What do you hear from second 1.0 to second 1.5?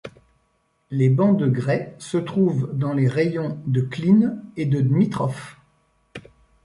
bancs de